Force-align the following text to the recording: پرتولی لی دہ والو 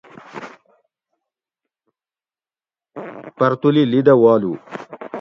پرتولی 3.37 3.83
لی 3.91 3.99
دہ 4.05 4.13
والو 4.21 4.53